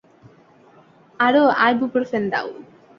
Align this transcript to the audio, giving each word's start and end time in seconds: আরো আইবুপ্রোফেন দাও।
আরো 1.19 1.43
আইবুপ্রোফেন 1.63 2.23
দাও। 2.31 2.47